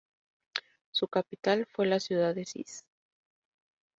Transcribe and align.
Su 0.89 1.07
capital 1.09 1.67
fue 1.71 1.85
la 1.85 1.99
ciudad 1.99 2.33
de 2.33 2.45
Sis. 2.45 2.83